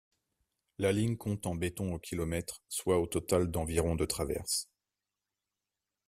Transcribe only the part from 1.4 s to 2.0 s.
en béton au